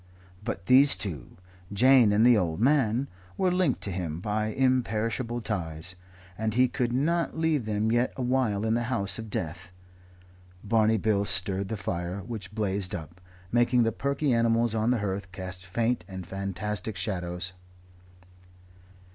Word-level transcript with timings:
But 0.43 0.65
these 0.65 0.95
two 0.95 1.37
Jane 1.71 2.11
and 2.11 2.25
the 2.25 2.35
old 2.35 2.59
man 2.59 3.07
were 3.37 3.51
linked 3.51 3.81
to 3.81 3.91
him 3.91 4.19
by 4.19 4.47
imperishable 4.47 5.41
ties, 5.41 5.93
and 6.35 6.55
he 6.55 6.67
could 6.67 6.91
not 6.91 7.37
leave 7.37 7.65
them 7.65 7.91
yet 7.91 8.11
awhile 8.17 8.65
in 8.65 8.73
the 8.73 8.85
house 8.89 9.19
of 9.19 9.29
death. 9.29 9.69
Barney 10.63 10.97
Bill 10.97 11.23
stirred 11.23 11.67
the 11.67 11.77
fire, 11.77 12.21
which 12.21 12.55
blazed 12.55 12.95
up, 12.95 13.21
making 13.51 13.83
the 13.83 13.91
perky 13.91 14.33
animals 14.33 14.73
on 14.73 14.89
the 14.89 14.97
hearth 15.01 15.31
cast 15.31 15.67
faint 15.67 16.03
and 16.07 16.25
fantastic 16.25 16.97
shadows. 16.97 17.53